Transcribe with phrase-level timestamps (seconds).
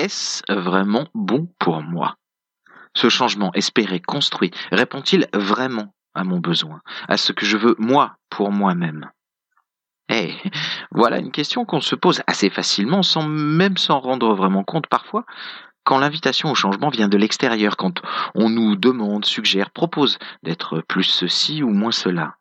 [0.00, 2.16] est-ce vraiment bon pour moi?
[2.94, 8.16] Ce changement espéré, construit, répond-il vraiment à mon besoin, à ce que je veux moi
[8.30, 9.10] pour moi-même?
[10.08, 10.34] Eh,
[10.90, 15.26] voilà une question qu'on se pose assez facilement sans même s'en rendre vraiment compte parfois
[15.84, 18.00] quand l'invitation au changement vient de l'extérieur, quand
[18.34, 22.36] on nous demande, suggère, propose d'être plus ceci ou moins cela.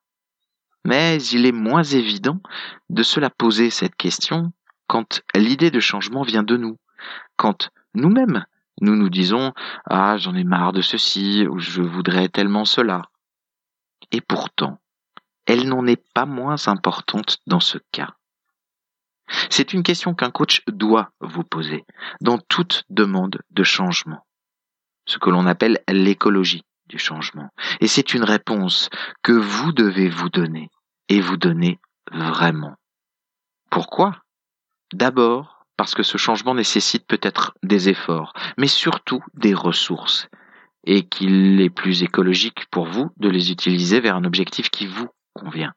[0.86, 2.40] Mais il est moins évident
[2.90, 4.52] de se la poser cette question
[4.88, 6.78] quand l'idée de changement vient de nous,
[7.38, 8.46] quand nous-mêmes
[8.82, 9.54] nous nous disons
[9.86, 13.04] Ah, j'en ai marre de ceci, ou je voudrais tellement cela.
[14.12, 14.80] Et pourtant,
[15.46, 18.16] elle n'en est pas moins importante dans ce cas.
[19.50, 21.86] C'est une question qu'un coach doit vous poser
[22.22, 24.26] dans toute demande de changement,
[25.06, 27.50] ce que l'on appelle l'écologie du changement.
[27.82, 28.90] Et c'est une réponse
[29.22, 30.72] que vous devez vous donner,
[31.10, 31.80] et vous donner
[32.12, 32.76] vraiment.
[33.70, 34.24] Pourquoi?
[34.94, 40.28] D'abord parce que ce changement nécessite peut-être des efforts, mais surtout des ressources,
[40.84, 45.08] et qu'il est plus écologique pour vous de les utiliser vers un objectif qui vous
[45.34, 45.72] convient.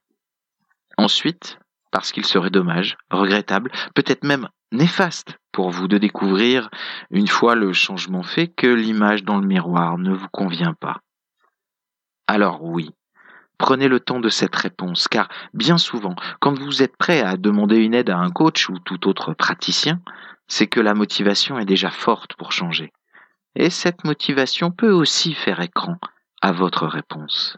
[0.99, 1.61] Ensuite,
[1.93, 6.69] parce qu'il serait dommage, regrettable, peut-être même néfaste pour vous de découvrir,
[7.13, 10.99] une fois le changement fait, que l'image dans le miroir ne vous convient pas.
[12.27, 12.91] Alors oui,
[13.59, 17.77] prenez le temps de cette réponse, car bien souvent, quand vous êtes prêt à demander
[17.77, 20.01] une aide à un coach ou tout autre praticien,
[20.49, 22.93] c'est que la motivation est déjà forte pour changer.
[23.55, 25.99] Et cette motivation peut aussi faire écran
[26.41, 27.57] à votre réponse.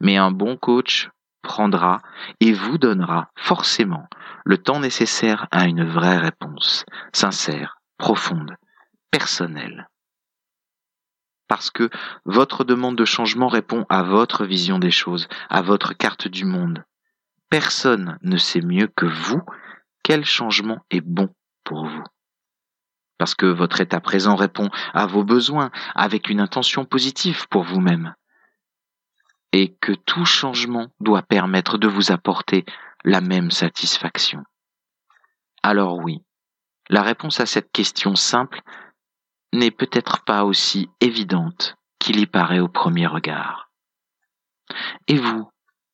[0.00, 1.10] Mais un bon coach
[1.42, 2.00] prendra
[2.40, 4.08] et vous donnera forcément
[4.44, 8.56] le temps nécessaire à une vraie réponse, sincère, profonde,
[9.10, 9.88] personnelle.
[11.48, 11.90] Parce que
[12.24, 16.84] votre demande de changement répond à votre vision des choses, à votre carte du monde.
[17.50, 19.42] Personne ne sait mieux que vous
[20.02, 21.34] quel changement est bon
[21.64, 22.04] pour vous.
[23.18, 28.14] Parce que votre état présent répond à vos besoins avec une intention positive pour vous-même
[29.52, 32.64] et que tout changement doit permettre de vous apporter
[33.04, 34.42] la même satisfaction.
[35.62, 36.22] Alors oui,
[36.90, 38.60] la réponse à cette question simple
[39.54, 43.70] n'est peut-être pas aussi évidente qu'il y paraît au premier regard.
[45.08, 45.50] Et vous,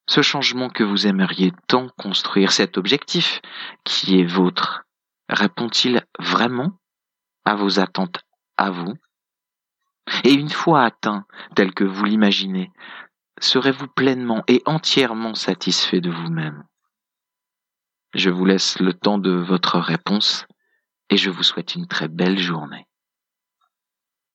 [0.09, 3.41] ce changement que vous aimeriez tant construire, cet objectif
[3.85, 4.85] qui est vôtre,
[5.29, 6.73] répond-il vraiment
[7.45, 8.21] à vos attentes
[8.57, 8.95] à vous?
[10.25, 12.73] Et une fois atteint, tel que vous l'imaginez,
[13.39, 16.65] serez-vous pleinement et entièrement satisfait de vous-même?
[18.15, 20.47] Je vous laisse le temps de votre réponse
[21.11, 22.87] et je vous souhaite une très belle journée.